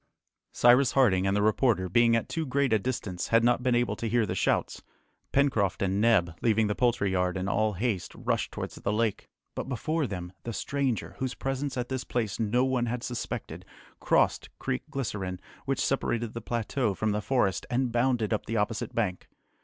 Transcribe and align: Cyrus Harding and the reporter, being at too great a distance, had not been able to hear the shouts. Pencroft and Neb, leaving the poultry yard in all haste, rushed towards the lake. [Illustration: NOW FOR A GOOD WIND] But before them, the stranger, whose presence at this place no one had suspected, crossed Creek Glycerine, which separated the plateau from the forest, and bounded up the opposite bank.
Cyrus 0.51 0.93
Harding 0.93 1.27
and 1.27 1.37
the 1.37 1.43
reporter, 1.43 1.87
being 1.87 2.15
at 2.15 2.27
too 2.27 2.43
great 2.43 2.73
a 2.73 2.79
distance, 2.79 3.27
had 3.27 3.43
not 3.43 3.61
been 3.61 3.75
able 3.75 3.95
to 3.97 4.09
hear 4.09 4.25
the 4.25 4.33
shouts. 4.33 4.81
Pencroft 5.31 5.83
and 5.83 6.01
Neb, 6.01 6.33
leaving 6.41 6.65
the 6.65 6.73
poultry 6.73 7.11
yard 7.11 7.37
in 7.37 7.47
all 7.47 7.73
haste, 7.73 8.15
rushed 8.15 8.51
towards 8.51 8.73
the 8.73 8.91
lake. 8.91 9.29
[Illustration: 9.55 9.69
NOW 9.69 9.75
FOR 9.75 10.01
A 10.01 10.07
GOOD 10.07 10.07
WIND] 10.07 10.07
But 10.07 10.07
before 10.07 10.07
them, 10.07 10.33
the 10.43 10.53
stranger, 10.53 11.15
whose 11.19 11.35
presence 11.35 11.77
at 11.77 11.89
this 11.89 12.03
place 12.03 12.39
no 12.39 12.65
one 12.65 12.87
had 12.87 13.03
suspected, 13.03 13.63
crossed 13.99 14.49
Creek 14.57 14.81
Glycerine, 14.89 15.39
which 15.65 15.79
separated 15.85 16.33
the 16.33 16.41
plateau 16.41 16.95
from 16.95 17.11
the 17.11 17.21
forest, 17.21 17.67
and 17.69 17.91
bounded 17.91 18.33
up 18.33 18.47
the 18.47 18.57
opposite 18.57 18.95
bank. 18.95 19.29